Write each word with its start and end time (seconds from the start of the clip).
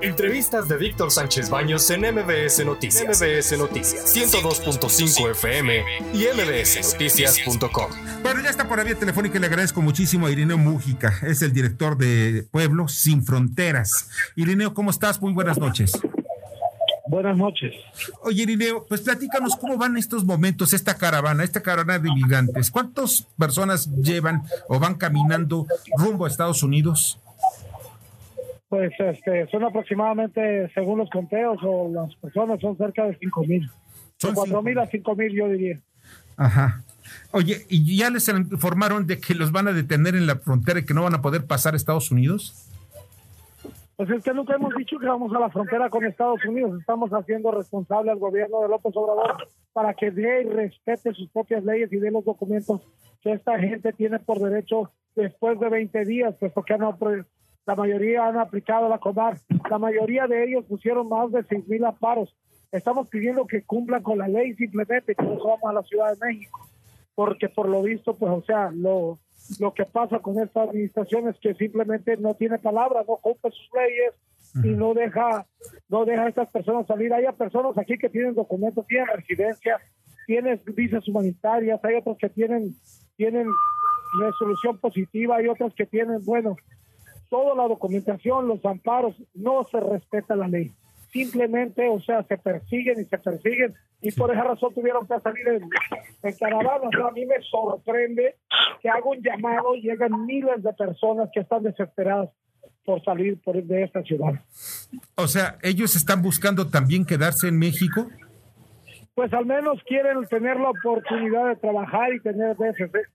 Entrevistas 0.00 0.68
de 0.68 0.76
Víctor 0.76 1.10
Sánchez 1.10 1.50
Baños 1.50 1.90
en 1.90 2.02
MBS 2.02 2.64
Noticias. 2.64 3.20
MBS 3.20 3.58
Noticias. 3.58 4.16
102.5 4.16 5.30
FM 5.32 5.82
y 6.14 6.24
mbsnoticias.com. 6.34 7.90
Bueno, 8.22 8.40
ya 8.40 8.50
está 8.50 8.68
por 8.68 8.78
la 8.78 8.84
vía 8.84 8.94
telefónica 8.94 9.38
y 9.38 9.40
le 9.40 9.46
agradezco 9.48 9.82
muchísimo 9.82 10.26
a 10.26 10.30
Irineo 10.30 10.56
Mújica. 10.56 11.12
Es 11.22 11.42
el 11.42 11.52
director 11.52 11.96
de 11.96 12.46
Pueblo 12.50 12.86
Sin 12.86 13.24
Fronteras. 13.24 14.08
Irineo, 14.36 14.72
¿cómo 14.72 14.90
estás? 14.90 15.20
Muy 15.20 15.32
buenas 15.32 15.58
noches. 15.58 15.92
Buenas 17.08 17.36
noches. 17.36 17.74
Oye, 18.22 18.42
Irineo, 18.42 18.86
pues 18.86 19.00
platícanos 19.00 19.56
cómo 19.56 19.78
van 19.78 19.96
estos 19.96 20.24
momentos, 20.24 20.74
esta 20.74 20.96
caravana, 20.96 21.42
esta 21.42 21.62
caravana 21.62 21.98
de 21.98 22.12
migrantes. 22.12 22.70
¿Cuántas 22.70 23.26
personas 23.36 23.90
llevan 23.96 24.44
o 24.68 24.78
van 24.78 24.94
caminando 24.94 25.66
rumbo 25.96 26.26
a 26.26 26.28
Estados 26.28 26.62
Unidos? 26.62 27.18
Pues 28.68 28.92
este, 28.98 29.46
son 29.48 29.64
aproximadamente, 29.64 30.70
según 30.74 30.98
los 30.98 31.10
conteos 31.10 31.58
o 31.62 31.90
las 31.90 32.14
personas, 32.16 32.60
son 32.60 32.76
cerca 32.76 33.04
de 33.04 33.16
cinco 33.18 33.42
mil. 33.44 33.68
Son 34.18 34.34
cuatro 34.34 34.62
mil 34.62 34.78
a 34.78 34.86
cinco 34.86 35.16
mil, 35.16 35.32
yo 35.32 35.48
diría. 35.48 35.78
Ajá. 36.36 36.82
Oye, 37.32 37.64
¿y 37.68 37.96
ya 37.96 38.10
les 38.10 38.28
informaron 38.28 39.06
de 39.06 39.18
que 39.18 39.34
los 39.34 39.52
van 39.52 39.68
a 39.68 39.72
detener 39.72 40.14
en 40.14 40.26
la 40.26 40.36
frontera 40.36 40.80
y 40.80 40.84
que 40.84 40.92
no 40.92 41.02
van 41.02 41.14
a 41.14 41.22
poder 41.22 41.46
pasar 41.46 41.72
a 41.72 41.76
Estados 41.76 42.10
Unidos? 42.10 42.68
Pues 43.96 44.10
es 44.10 44.22
que 44.22 44.32
nunca 44.32 44.54
hemos 44.54 44.72
dicho 44.76 44.96
que 44.98 45.06
vamos 45.06 45.34
a 45.34 45.40
la 45.40 45.50
frontera 45.50 45.90
con 45.90 46.04
Estados 46.04 46.44
Unidos. 46.44 46.78
Estamos 46.78 47.10
haciendo 47.10 47.50
responsable 47.50 48.12
al 48.12 48.18
gobierno 48.18 48.62
de 48.62 48.68
López 48.68 48.92
Obrador 48.94 49.48
para 49.72 49.92
que 49.94 50.12
dé 50.12 50.42
y 50.42 50.48
respete 50.50 51.12
sus 51.14 51.28
propias 51.30 51.64
leyes 51.64 51.92
y 51.92 51.96
dé 51.96 52.10
los 52.10 52.24
documentos 52.24 52.80
que 53.22 53.32
esta 53.32 53.58
gente 53.58 53.92
tiene 53.92 54.20
por 54.20 54.38
derecho 54.38 54.92
después 55.16 55.58
de 55.58 55.68
20 55.68 56.04
días, 56.04 56.34
pues 56.38 56.52
porque 56.52 56.78
no 56.78 56.96
la 57.68 57.74
mayoría 57.74 58.26
han 58.26 58.38
aplicado 58.38 58.88
la 58.88 58.96
COMAR. 58.96 59.36
La 59.70 59.78
mayoría 59.78 60.26
de 60.26 60.42
ellos 60.42 60.64
pusieron 60.64 61.06
más 61.06 61.30
de 61.30 61.44
seis 61.44 61.68
mil 61.68 61.84
amparos. 61.84 62.34
Estamos 62.72 63.10
pidiendo 63.10 63.46
que 63.46 63.62
cumplan 63.62 64.02
con 64.02 64.16
la 64.16 64.26
ley 64.26 64.54
simplemente, 64.54 65.14
que 65.14 65.22
nos 65.22 65.44
vamos 65.44 65.64
a 65.64 65.74
la 65.74 65.82
Ciudad 65.82 66.14
de 66.14 66.26
México. 66.26 66.66
Porque 67.14 67.50
por 67.50 67.68
lo 67.68 67.82
visto, 67.82 68.16
pues, 68.16 68.32
o 68.32 68.42
sea, 68.42 68.70
lo, 68.70 69.18
lo 69.60 69.74
que 69.74 69.84
pasa 69.84 70.18
con 70.20 70.38
esta 70.38 70.62
administración 70.62 71.28
es 71.28 71.36
que 71.40 71.52
simplemente 71.56 72.16
no 72.16 72.32
tiene 72.32 72.58
palabras, 72.58 73.04
no 73.06 73.16
cumple 73.16 73.50
sus 73.50 73.68
leyes 73.74 74.14
y 74.64 74.68
no 74.68 74.94
deja, 74.94 75.46
no 75.90 76.06
deja 76.06 76.22
a 76.22 76.28
estas 76.30 76.50
personas 76.50 76.86
salir. 76.86 77.12
Hay 77.12 77.26
personas 77.36 77.76
aquí 77.76 77.98
que 77.98 78.08
tienen 78.08 78.34
documentos, 78.34 78.86
tienen 78.86 79.08
residencia, 79.08 79.78
tienen 80.26 80.58
visas 80.74 81.06
humanitarias, 81.06 81.84
hay 81.84 81.96
otros 81.96 82.16
que 82.16 82.30
tienen, 82.30 82.74
tienen 83.18 83.46
resolución 84.22 84.78
positiva, 84.78 85.36
hay 85.36 85.48
otros 85.48 85.74
que 85.74 85.84
tienen, 85.84 86.24
bueno, 86.24 86.56
toda 87.28 87.54
la 87.54 87.68
documentación, 87.68 88.48
los 88.48 88.64
amparos, 88.64 89.14
no 89.34 89.64
se 89.70 89.80
respeta 89.80 90.36
la 90.36 90.48
ley. 90.48 90.72
Simplemente, 91.12 91.88
o 91.88 92.00
sea, 92.00 92.22
se 92.24 92.36
persiguen 92.36 93.00
y 93.00 93.04
se 93.04 93.18
persiguen 93.18 93.74
y 94.00 94.12
por 94.12 94.30
esa 94.32 94.44
razón 94.44 94.72
tuvieron 94.74 95.06
que 95.06 95.18
salir 95.20 95.48
en, 95.48 96.32
caravana. 96.34 96.88
a 97.08 97.10
mí 97.12 97.26
me 97.26 97.42
sorprende 97.50 98.36
que 98.80 98.88
haga 98.88 99.04
un 99.04 99.20
llamado 99.22 99.74
y 99.74 99.82
llegan 99.82 100.24
miles 100.24 100.62
de 100.62 100.72
personas 100.74 101.28
que 101.32 101.40
están 101.40 101.62
desesperadas 101.62 102.30
por 102.84 103.02
salir 103.04 103.40
por, 103.42 103.60
de 103.62 103.82
esta 103.82 104.02
ciudad. 104.02 104.32
O 105.16 105.26
sea, 105.26 105.58
ellos 105.62 105.96
están 105.96 106.22
buscando 106.22 106.68
también 106.68 107.04
quedarse 107.04 107.48
en 107.48 107.58
México 107.58 108.08
pues 109.18 109.34
al 109.34 109.46
menos 109.46 109.82
quieren 109.82 110.24
tener 110.26 110.60
la 110.60 110.70
oportunidad 110.70 111.48
de 111.48 111.56
trabajar 111.56 112.14
y 112.14 112.20
tener 112.20 112.56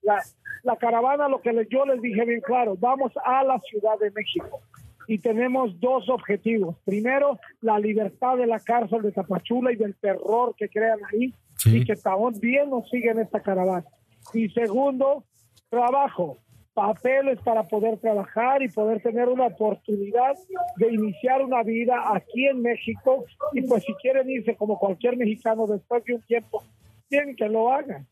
la, 0.01 0.21
la 0.63 0.75
caravana, 0.75 1.29
lo 1.29 1.39
que 1.39 1.53
yo 1.71 1.85
les 1.85 2.01
dije 2.01 2.25
bien 2.25 2.41
claro, 2.41 2.75
vamos 2.77 3.13
a 3.23 3.41
la 3.45 3.57
Ciudad 3.59 3.97
de 4.01 4.11
México 4.11 4.59
y 5.07 5.19
tenemos 5.19 5.79
dos 5.79 6.09
objetivos. 6.09 6.75
Primero, 6.83 7.39
la 7.61 7.79
libertad 7.79 8.35
de 8.35 8.47
la 8.47 8.59
cárcel 8.59 9.01
de 9.01 9.13
Tapachula 9.13 9.71
y 9.71 9.77
del 9.77 9.95
terror 9.95 10.53
que 10.57 10.67
crean 10.67 10.99
ahí 11.09 11.33
y 11.67 11.85
que 11.85 11.95
también 11.95 12.69
nos 12.69 12.89
siguen 12.89 13.19
esta 13.19 13.39
caravana. 13.39 13.85
Y 14.33 14.49
segundo, 14.49 15.23
trabajo 15.69 16.37
papeles 16.73 17.39
para 17.43 17.63
poder 17.63 17.97
trabajar 17.99 18.61
y 18.61 18.69
poder 18.69 19.01
tener 19.01 19.27
una 19.29 19.47
oportunidad 19.47 20.35
de 20.77 20.91
iniciar 20.91 21.41
una 21.41 21.63
vida 21.63 21.95
aquí 22.13 22.47
en 22.47 22.61
México. 22.61 23.25
Y 23.53 23.61
pues 23.61 23.83
si 23.83 23.93
quieren 23.95 24.29
irse 24.29 24.55
como 24.55 24.79
cualquier 24.79 25.17
mexicano 25.17 25.67
después 25.67 26.03
de 26.05 26.15
un 26.15 26.21
tiempo, 26.21 26.63
tienen 27.09 27.35
que 27.35 27.47
lo 27.47 27.71
hagan, 27.71 28.07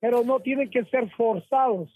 pero 0.00 0.24
no 0.24 0.40
tienen 0.40 0.70
que 0.70 0.84
ser 0.84 1.10
forzados 1.10 1.90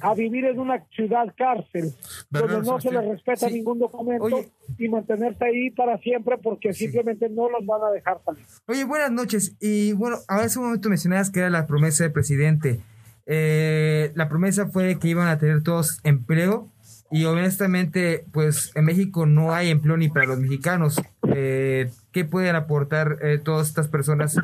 a 0.00 0.14
vivir 0.14 0.46
en 0.46 0.58
una 0.58 0.82
ciudad 0.94 1.26
cárcel 1.36 1.92
donde 2.30 2.62
no 2.62 2.80
se 2.80 2.90
les 2.90 3.04
respeta 3.04 3.48
ningún 3.50 3.78
documento 3.78 4.40
y 4.78 4.88
mantenerse 4.88 5.44
ahí 5.44 5.70
para 5.70 5.98
siempre 5.98 6.38
porque 6.38 6.72
simplemente 6.72 7.28
no 7.28 7.50
los 7.50 7.66
van 7.66 7.82
a 7.82 7.90
dejar 7.90 8.20
salir. 8.24 8.44
Oye, 8.66 8.84
buenas 8.84 9.10
noches. 9.10 9.54
Y 9.60 9.92
bueno, 9.92 10.16
a 10.28 10.42
ese 10.44 10.60
momento 10.60 10.88
mencionabas 10.88 11.30
que 11.30 11.40
era 11.40 11.50
la 11.50 11.66
promesa 11.66 12.04
del 12.04 12.12
presidente. 12.12 12.80
Eh, 13.26 14.12
la 14.14 14.28
promesa 14.28 14.66
fue 14.66 14.98
que 14.98 15.08
iban 15.08 15.28
a 15.28 15.38
tener 15.38 15.62
todos 15.62 16.00
empleo 16.04 16.68
y 17.10 17.26
honestamente, 17.26 18.24
pues 18.32 18.74
en 18.74 18.86
México 18.86 19.26
no 19.26 19.52
hay 19.52 19.68
empleo 19.68 19.98
ni 19.98 20.08
para 20.08 20.26
los 20.26 20.38
mexicanos. 20.38 21.00
Eh, 21.34 21.90
¿Qué 22.10 22.24
pueden 22.24 22.56
aportar 22.56 23.18
eh, 23.20 23.38
todas 23.38 23.68
estas 23.68 23.88
personas? 23.88 24.38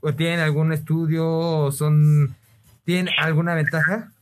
¿O 0.00 0.12
tienen 0.12 0.38
algún 0.38 0.72
estudio 0.72 1.28
o 1.28 1.72
son 1.72 2.36
tienen 2.84 3.08
alguna 3.18 3.54
ventaja? 3.54 4.12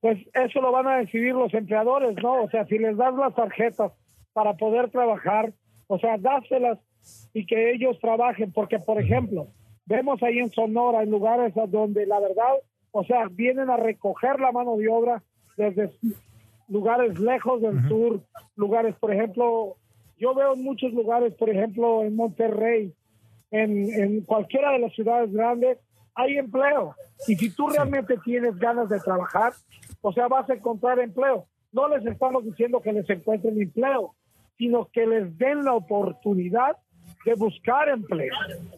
Pues 0.00 0.18
eso 0.34 0.60
lo 0.60 0.72
van 0.72 0.86
a 0.86 0.98
decidir 0.98 1.34
los 1.34 1.52
empleadores, 1.54 2.16
¿no? 2.22 2.42
O 2.42 2.50
sea, 2.50 2.66
si 2.66 2.78
les 2.78 2.96
das 2.98 3.14
las 3.14 3.34
tarjetas 3.34 3.92
para 4.34 4.54
poder 4.54 4.90
trabajar, 4.90 5.52
o 5.86 5.98
sea, 5.98 6.18
dáselas 6.18 6.78
y 7.32 7.46
que 7.46 7.72
ellos 7.72 7.98
trabajen, 7.98 8.52
porque 8.52 8.78
por 8.78 9.00
ejemplo, 9.00 9.48
vemos 9.86 10.22
ahí 10.22 10.38
en 10.38 10.52
Sonora, 10.52 11.02
en 11.02 11.10
lugares 11.10 11.54
donde 11.68 12.06
la 12.06 12.20
verdad 12.20 12.52
o 12.98 13.04
sea, 13.04 13.28
vienen 13.30 13.70
a 13.70 13.76
recoger 13.76 14.40
la 14.40 14.52
mano 14.52 14.76
de 14.76 14.88
obra 14.88 15.22
desde 15.56 15.92
lugares 16.68 17.18
lejos 17.18 17.60
del 17.60 17.86
sur, 17.88 18.20
lugares, 18.56 18.94
por 18.96 19.12
ejemplo, 19.12 19.76
yo 20.18 20.34
veo 20.34 20.54
en 20.54 20.64
muchos 20.64 20.92
lugares, 20.92 21.34
por 21.34 21.50
ejemplo, 21.50 22.02
en 22.02 22.16
Monterrey, 22.16 22.94
en, 23.50 23.92
en 23.92 24.20
cualquiera 24.22 24.72
de 24.72 24.80
las 24.80 24.92
ciudades 24.94 25.32
grandes, 25.32 25.78
hay 26.14 26.38
empleo. 26.38 26.94
Y 27.28 27.36
si 27.36 27.54
tú 27.54 27.68
realmente 27.68 28.16
tienes 28.24 28.56
ganas 28.56 28.88
de 28.88 28.98
trabajar, 29.00 29.52
o 30.00 30.12
sea, 30.12 30.28
vas 30.28 30.48
a 30.48 30.54
encontrar 30.54 30.98
empleo. 30.98 31.46
No 31.72 31.88
les 31.88 32.04
estamos 32.06 32.44
diciendo 32.44 32.80
que 32.80 32.92
les 32.92 33.08
encuentren 33.10 33.60
empleo, 33.60 34.14
sino 34.56 34.88
que 34.90 35.06
les 35.06 35.36
den 35.36 35.64
la 35.64 35.74
oportunidad 35.74 36.76
de 37.24 37.34
buscar 37.34 37.88
empleo 37.88 38.34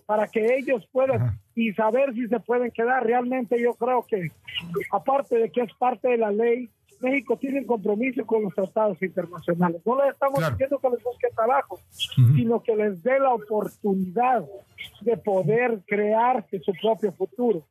para 0.07 0.27
que 0.27 0.57
ellos 0.57 0.87
puedan 0.91 1.39
y 1.59 1.73
saber 1.73 2.15
si 2.15 2.29
se 2.29 2.39
pueden 2.39 2.71
quedar. 2.71 3.05
Realmente 3.05 3.61
yo 3.61 3.75
creo 3.75 4.07
que, 4.09 4.31
aparte 4.93 5.37
de 5.37 5.51
que 5.51 5.63
es 5.63 5.73
parte 5.75 6.09
de 6.09 6.17
la 6.17 6.31
ley, 6.31 6.71
México 7.01 7.37
tiene 7.37 7.61
un 7.61 7.67
compromiso 7.67 8.25
con 8.25 8.45
los 8.45 8.55
tratados 8.55 9.03
internacionales. 9.03 9.83
No 9.85 10.01
les 10.01 10.13
estamos 10.13 10.39
diciendo 10.39 10.79
que 10.79 10.91
les 10.91 11.03
busque 11.03 11.27
trabajo, 11.35 11.81
sino 11.91 12.63
que 12.63 12.77
les 12.77 13.03
dé 13.03 13.19
la 13.19 13.35
oportunidad 13.35 14.45
de 15.01 15.17
poder 15.17 15.81
crearse 15.87 16.61
su 16.61 16.73
propio 16.81 17.13
futuro. 17.13 17.67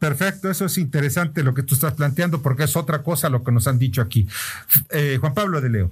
Perfecto, 0.00 0.50
eso 0.50 0.64
es 0.64 0.78
interesante 0.78 1.44
lo 1.44 1.54
que 1.54 1.62
tú 1.62 1.74
estás 1.74 1.94
planteando 1.94 2.42
porque 2.42 2.64
es 2.64 2.76
otra 2.76 3.04
cosa 3.04 3.28
lo 3.28 3.44
que 3.44 3.52
nos 3.52 3.68
han 3.68 3.78
dicho 3.78 4.02
aquí. 4.02 4.26
Eh, 4.90 5.18
Juan 5.20 5.34
Pablo 5.34 5.60
de 5.60 5.68
Leo. 5.68 5.90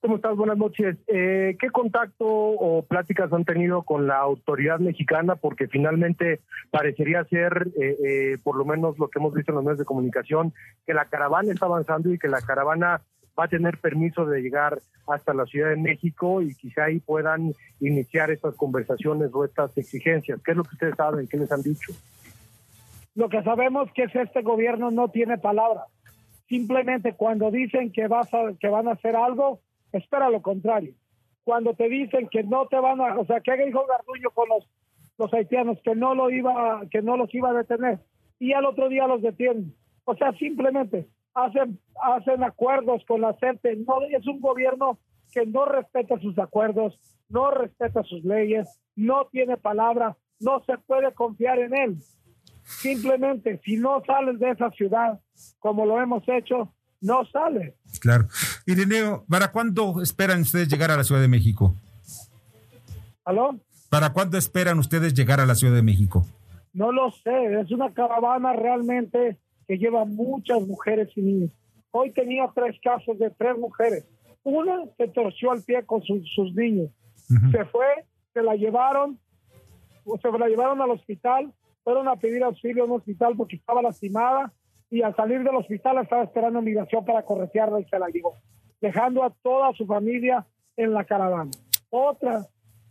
¿Cómo 0.00 0.14
estás? 0.14 0.36
Buenas 0.36 0.58
noches. 0.58 0.96
Eh, 1.08 1.56
¿Qué 1.58 1.70
contacto 1.70 2.24
o 2.24 2.84
pláticas 2.84 3.32
han 3.32 3.44
tenido 3.44 3.82
con 3.82 4.06
la 4.06 4.18
autoridad 4.18 4.78
mexicana? 4.78 5.34
Porque 5.34 5.66
finalmente 5.66 6.38
parecería 6.70 7.24
ser, 7.24 7.66
eh, 7.80 7.96
eh, 8.06 8.38
por 8.44 8.56
lo 8.56 8.64
menos 8.64 8.96
lo 8.96 9.08
que 9.08 9.18
hemos 9.18 9.34
visto 9.34 9.50
en 9.50 9.56
los 9.56 9.64
medios 9.64 9.80
de 9.80 9.84
comunicación, 9.84 10.52
que 10.86 10.94
la 10.94 11.06
caravana 11.06 11.52
está 11.52 11.66
avanzando 11.66 12.12
y 12.12 12.18
que 12.18 12.28
la 12.28 12.40
caravana 12.40 13.02
va 13.36 13.44
a 13.44 13.48
tener 13.48 13.78
permiso 13.78 14.24
de 14.24 14.40
llegar 14.40 14.80
hasta 15.08 15.34
la 15.34 15.46
Ciudad 15.46 15.70
de 15.70 15.76
México 15.76 16.42
y 16.42 16.54
quizá 16.54 16.84
ahí 16.84 17.00
puedan 17.00 17.52
iniciar 17.80 18.30
estas 18.30 18.54
conversaciones 18.54 19.30
o 19.34 19.44
estas 19.44 19.76
exigencias. 19.76 20.40
¿Qué 20.44 20.52
es 20.52 20.56
lo 20.56 20.62
que 20.62 20.74
ustedes 20.74 20.94
saben? 20.94 21.26
¿Qué 21.26 21.38
les 21.38 21.50
han 21.50 21.62
dicho? 21.62 21.92
Lo 23.16 23.28
que 23.28 23.42
sabemos 23.42 23.90
que 23.92 24.04
es 24.04 24.14
este 24.14 24.42
gobierno 24.42 24.92
no 24.92 25.08
tiene 25.08 25.38
palabra. 25.38 25.86
Simplemente 26.48 27.14
cuando 27.14 27.50
dicen 27.50 27.90
que, 27.90 28.06
vas 28.06 28.32
a, 28.32 28.52
que 28.60 28.68
van 28.68 28.86
a 28.86 28.92
hacer 28.92 29.16
algo, 29.16 29.60
espera 29.92 30.30
lo 30.30 30.42
contrario. 30.42 30.94
Cuando 31.44 31.74
te 31.74 31.88
dicen 31.88 32.28
que 32.30 32.42
no 32.42 32.66
te 32.66 32.78
van 32.78 33.00
a, 33.00 33.18
o 33.18 33.24
sea, 33.26 33.40
que 33.40 33.56
dijo 33.64 33.86
Garduño 33.86 34.30
con 34.34 34.48
los, 34.48 34.68
los 35.16 35.32
haitianos 35.32 35.78
que 35.82 35.94
no 35.94 36.14
lo 36.14 36.30
iba, 36.30 36.82
que 36.90 37.02
no 37.02 37.16
los 37.16 37.34
iba 37.34 37.50
a 37.50 37.54
detener 37.54 38.00
y 38.38 38.52
al 38.52 38.66
otro 38.66 38.88
día 38.88 39.06
los 39.06 39.22
detienen. 39.22 39.74
O 40.04 40.14
sea, 40.14 40.32
simplemente 40.34 41.08
hacen, 41.34 41.78
hacen 42.02 42.42
acuerdos 42.42 43.02
con 43.06 43.20
la 43.20 43.34
gente. 43.34 43.76
No, 43.76 44.00
es 44.02 44.26
un 44.26 44.40
gobierno 44.40 44.98
que 45.32 45.46
no 45.46 45.66
respeta 45.66 46.18
sus 46.20 46.38
acuerdos, 46.38 46.98
no 47.28 47.50
respeta 47.50 48.02
sus 48.04 48.24
leyes, 48.24 48.80
no 48.96 49.26
tiene 49.30 49.56
palabra, 49.56 50.16
no 50.40 50.62
se 50.64 50.78
puede 50.78 51.12
confiar 51.12 51.58
en 51.58 51.74
él. 51.74 51.96
Simplemente, 52.62 53.60
si 53.64 53.76
no 53.76 54.02
sales 54.06 54.38
de 54.38 54.50
esa 54.50 54.70
ciudad, 54.70 55.20
como 55.58 55.86
lo 55.86 56.00
hemos 56.00 56.22
hecho, 56.28 56.72
no 57.00 57.24
sale. 57.26 57.76
Claro. 58.00 58.26
Ireneo, 58.68 59.24
¿para 59.30 59.50
cuándo 59.50 60.02
esperan 60.02 60.42
ustedes 60.42 60.68
llegar 60.68 60.90
a 60.90 60.96
la 60.98 61.02
Ciudad 61.02 61.22
de 61.22 61.28
México? 61.28 61.74
¿Aló? 63.24 63.58
¿Para 63.88 64.12
cuándo 64.12 64.36
esperan 64.36 64.78
ustedes 64.78 65.14
llegar 65.14 65.40
a 65.40 65.46
la 65.46 65.54
Ciudad 65.54 65.74
de 65.74 65.80
México? 65.80 66.26
No 66.74 66.92
lo 66.92 67.10
sé, 67.10 67.60
es 67.62 67.70
una 67.70 67.94
caravana 67.94 68.52
realmente 68.52 69.38
que 69.66 69.78
lleva 69.78 70.04
muchas 70.04 70.60
mujeres 70.60 71.08
y 71.16 71.22
niños. 71.22 71.50
Hoy 71.92 72.12
tenía 72.12 72.46
tres 72.54 72.76
casos 72.84 73.18
de 73.18 73.30
tres 73.30 73.56
mujeres. 73.56 74.04
Una 74.42 74.84
se 74.98 75.08
torció 75.08 75.50
al 75.50 75.62
pie 75.62 75.82
con 75.86 76.02
sus, 76.02 76.20
sus 76.34 76.54
niños. 76.54 76.90
Se 77.50 77.64
fue, 77.64 77.86
se 78.34 78.42
la 78.42 78.54
llevaron, 78.54 79.18
se 80.04 80.38
la 80.38 80.46
llevaron 80.46 80.82
al 80.82 80.90
hospital, 80.90 81.54
fueron 81.84 82.06
a 82.06 82.16
pedir 82.16 82.42
auxilio 82.42 82.84
en 82.84 82.90
un 82.90 82.98
hospital 82.98 83.32
porque 83.34 83.56
estaba 83.56 83.80
lastimada 83.80 84.52
y 84.90 85.00
al 85.00 85.16
salir 85.16 85.42
del 85.42 85.56
hospital 85.56 86.02
estaba 86.02 86.24
esperando 86.24 86.60
migración 86.60 87.02
para 87.06 87.22
corretearla 87.22 87.80
y 87.80 87.84
se 87.84 87.98
la 87.98 88.08
llevó, 88.08 88.36
dejando 88.80 89.24
a 89.24 89.30
toda 89.42 89.72
su 89.74 89.86
familia 89.86 90.46
en 90.76 90.92
la 90.92 91.04
caravana. 91.04 91.50
Otra, 91.90 92.46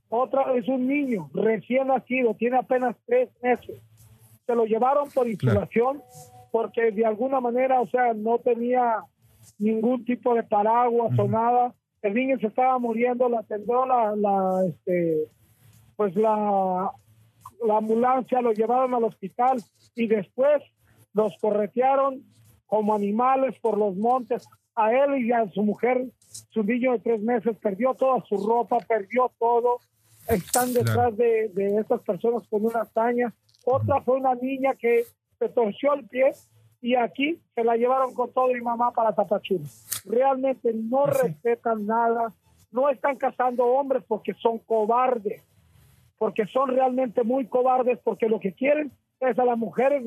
otra 0.10 0.54
es 0.56 0.68
un 0.68 0.88
niño 0.88 1.30
recién 1.34 1.88
nacido, 1.88 2.34
tiene 2.36 2.58
apenas 2.58 2.96
tres 3.06 3.30
meses. 3.42 3.82
Se 4.46 4.56
lo 4.56 4.66
llevaron 4.66 5.10
por 5.10 5.28
insulación 5.28 6.02
porque 6.52 6.92
de 6.92 7.06
alguna 7.06 7.40
manera, 7.40 7.82
o 7.82 7.88
sea, 7.88 8.14
no 8.14 8.40
tenía 8.40 9.04
ningún 9.60 10.06
tipo 10.06 10.34
de 10.34 10.44
paraguas 10.44 11.18
o 11.18 11.28
nada. 11.28 11.74
El 12.02 12.14
niño 12.14 12.40
se 12.40 12.48
estaba 12.48 12.78
muriendo, 12.80 13.28
la 13.28 13.40
atendió 13.40 13.86
la, 13.86 14.16
la, 14.16 14.66
este, 14.68 15.28
pues 15.96 16.16
la, 16.16 16.92
la 17.66 17.78
ambulancia, 17.78 18.42
lo 18.42 18.54
llevaron 18.54 18.94
al 18.94 19.04
hospital 19.04 19.62
y 19.96 20.08
después 20.08 20.64
los 21.14 21.36
corretearon 21.42 22.24
como 22.68 22.94
animales 22.94 23.58
por 23.60 23.78
los 23.78 23.96
montes. 23.96 24.48
A 24.78 24.94
él 24.94 25.26
y 25.26 25.32
a 25.32 25.50
su 25.50 25.64
mujer, 25.64 26.06
su 26.50 26.64
niño 26.64 26.94
de 26.94 27.00
tres 27.00 27.22
meses, 27.22 27.58
perdió 27.58 27.94
toda 27.96 28.24
su 28.26 28.38
ropa, 28.48 28.78
perdió 28.88 29.32
todo. 29.40 29.80
Están 30.30 30.74
detrás 30.74 31.18
de, 31.18 31.50
de 31.54 31.78
estas 31.80 32.02
personas 32.02 32.48
con 32.48 32.64
una 32.64 32.82
hazaña. 32.82 33.34
Otra 33.66 34.02
fue 34.02 34.18
una 34.18 34.36
niña 34.36 34.76
que 34.76 35.04
se 35.40 35.50
torció 35.50 35.94
el 35.94 36.06
pie 36.06 36.32
y 36.82 36.96
aquí 36.96 37.40
se 37.56 37.64
la 37.64 37.76
llevaron 37.76 38.14
con 38.14 38.32
todo 38.32 38.56
y 38.56 38.62
mamá 38.62 38.92
para 38.92 39.14
Tapachula. 39.14 39.66
Realmente 40.06 40.72
no 40.74 41.06
respetan 41.06 41.86
nada, 41.86 42.34
no 42.72 42.90
están 42.90 43.18
cazando 43.18 43.66
hombres 43.66 44.04
porque 44.08 44.34
son 44.36 44.60
cobardes, 44.60 45.44
porque 46.18 46.46
son 46.46 46.70
realmente 46.70 47.24
muy 47.24 47.48
cobardes, 47.48 48.00
porque 48.04 48.30
lo 48.30 48.40
que 48.40 48.54
quieren 48.54 48.92
es 49.20 49.38
a 49.40 49.46
las 49.46 49.58
mujeres 49.58 50.04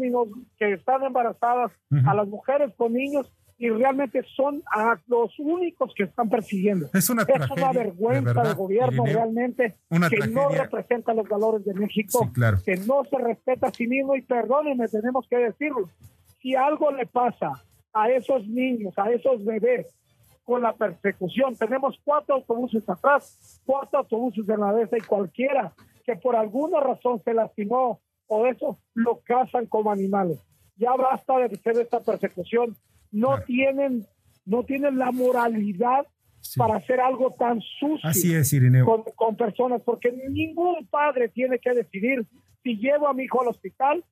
que 0.56 0.72
están 0.72 1.02
embarazadas, 1.02 1.72
a 2.06 2.14
las 2.14 2.28
mujeres 2.28 2.72
con 2.76 2.92
niños, 2.92 3.30
y 3.60 3.68
realmente 3.68 4.24
son 4.34 4.62
a 4.74 4.98
los 5.06 5.38
únicos 5.38 5.92
que 5.94 6.04
están 6.04 6.30
persiguiendo. 6.30 6.88
Es 6.94 7.10
una, 7.10 7.24
es 7.24 7.50
una 7.50 7.72
vergüenza 7.72 8.42
del 8.42 8.54
gobierno 8.54 9.04
realmente 9.04 9.76
que 9.90 10.28
no 10.28 10.48
representa 10.48 11.12
los 11.12 11.28
valores 11.28 11.66
de 11.66 11.74
México, 11.74 12.32
que 12.64 12.76
no 12.78 13.04
se 13.04 13.18
respeta 13.18 13.66
a 13.66 13.70
sí 13.70 13.86
mismo 13.86 14.16
y 14.16 14.22
perdónenme, 14.22 14.88
tenemos 14.88 15.26
que 15.28 15.36
decirlo. 15.36 15.90
Si 16.40 16.56
algo 16.56 16.90
le 16.90 17.04
pasa 17.04 17.52
a 17.92 18.08
esos 18.08 18.48
niños, 18.48 18.94
a 18.96 19.10
esos 19.10 19.44
bebés 19.44 19.94
con 20.42 20.62
la 20.62 20.72
persecución, 20.72 21.54
tenemos 21.54 22.00
cuatro 22.02 22.36
autobuses 22.36 22.88
atrás, 22.88 23.60
cuatro 23.66 23.98
autobuses 23.98 24.48
en 24.48 24.60
la 24.60 24.72
mesa 24.72 24.96
y 24.96 25.02
cualquiera 25.02 25.74
que 26.06 26.16
por 26.16 26.34
alguna 26.34 26.80
razón 26.80 27.20
se 27.22 27.34
lastimó 27.34 28.00
o 28.26 28.46
eso 28.46 28.78
lo 28.94 29.20
cazan 29.20 29.66
como 29.66 29.92
animales. 29.92 30.38
Ya 30.76 30.94
basta 30.94 31.36
de 31.36 31.44
hacer 31.44 31.76
esta 31.76 32.00
persecución. 32.00 32.74
No 33.10 33.40
tienen, 33.42 34.06
no 34.44 34.64
tienen 34.64 34.98
la 34.98 35.10
moralidad 35.10 36.06
para 36.56 36.76
hacer 36.76 37.00
algo 37.00 37.34
tan 37.38 37.60
sucio 37.60 38.08
Así 38.08 38.34
es, 38.34 38.54
con, 38.84 39.04
con, 39.14 39.36
personas, 39.36 39.82
porque 39.84 40.10
ningún 40.30 40.86
padre 40.86 41.28
tiene 41.28 41.58
que 41.58 41.74
decidir 41.74 42.26
si 42.62 42.76
llevo 42.76 43.08
a 43.08 43.14
mi 43.14 43.24
hijo 43.24 43.42
al 43.42 43.48
hospital 43.48 44.04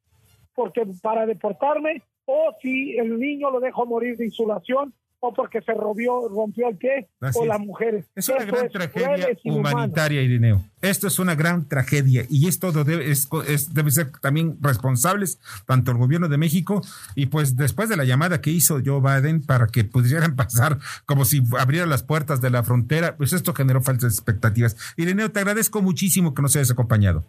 porque 0.58 0.84
para 1.00 1.24
deportarme 1.24 2.02
o 2.24 2.52
si 2.60 2.98
el 2.98 3.18
niño 3.18 3.48
lo 3.48 3.60
dejo 3.60 3.86
morir 3.86 4.16
de 4.16 4.24
insulación 4.24 4.92
o 5.20 5.34
porque 5.34 5.60
se 5.62 5.72
rompió, 5.74 6.28
rompió 6.28 6.68
el 6.68 6.76
pie 6.76 7.08
o 7.34 7.44
las 7.44 7.60
mujeres. 7.60 8.06
Es 8.14 8.28
una 8.28 8.44
gran 8.44 8.68
tragedia 8.68 9.28
humanitaria, 9.44 10.22
Irineo. 10.22 10.62
Esto 10.80 11.08
es 11.08 11.18
una 11.18 11.34
gran 11.34 11.68
tragedia 11.68 12.24
y 12.28 12.46
esto 12.46 12.72
debe, 12.72 13.10
es, 13.10 13.28
debe 13.74 13.90
ser 13.90 14.12
también 14.20 14.56
responsables 14.60 15.40
tanto 15.66 15.90
el 15.90 15.98
gobierno 15.98 16.28
de 16.28 16.38
México 16.38 16.82
y 17.16 17.26
pues 17.26 17.56
después 17.56 17.88
de 17.88 17.96
la 17.96 18.04
llamada 18.04 18.40
que 18.40 18.50
hizo 18.50 18.80
Joe 18.84 19.00
Biden 19.00 19.42
para 19.42 19.66
que 19.66 19.84
pudieran 19.84 20.36
pasar 20.36 20.78
como 21.04 21.24
si 21.24 21.42
abrieran 21.58 21.88
las 21.88 22.04
puertas 22.04 22.40
de 22.40 22.50
la 22.50 22.62
frontera, 22.62 23.16
pues 23.16 23.32
esto 23.32 23.54
generó 23.54 23.80
falsas 23.80 24.14
expectativas. 24.14 24.76
Irineo, 24.96 25.32
te 25.32 25.40
agradezco 25.40 25.82
muchísimo 25.82 26.34
que 26.34 26.42
nos 26.42 26.54
hayas 26.54 26.70
acompañado. 26.70 27.24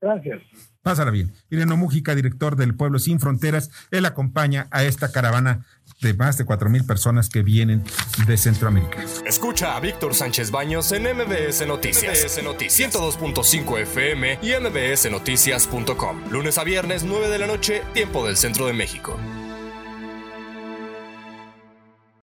Gracias. 0.00 0.42
Pásala 0.84 1.10
bien. 1.10 1.32
Irene 1.48 1.76
Mújica, 1.76 2.14
director 2.14 2.56
del 2.56 2.74
Pueblo 2.74 2.98
Sin 2.98 3.18
Fronteras, 3.18 3.70
él 3.90 4.04
acompaña 4.04 4.66
a 4.70 4.84
esta 4.84 5.10
caravana 5.10 5.64
de 6.04 6.14
más 6.14 6.38
de 6.38 6.44
cuatro 6.44 6.70
mil 6.70 6.84
personas 6.84 7.28
que 7.28 7.42
vienen 7.42 7.82
de 8.26 8.36
Centroamérica. 8.36 9.02
Escucha 9.26 9.76
a 9.76 9.80
Víctor 9.80 10.14
Sánchez 10.14 10.50
Baños 10.50 10.92
en 10.92 11.02
MBS 11.04 11.66
Noticias. 11.66 12.24
MBS 12.24 12.44
Noticias 12.44 12.94
102.5 12.94 13.80
FM 13.80 14.38
y 14.42 14.52
MBSNoticias.com. 14.60 16.30
Lunes 16.30 16.58
a 16.58 16.64
viernes, 16.64 17.04
9 17.04 17.28
de 17.28 17.38
la 17.38 17.46
noche, 17.46 17.82
tiempo 17.94 18.26
del 18.26 18.36
centro 18.36 18.66
de 18.66 18.74
México. 18.74 19.18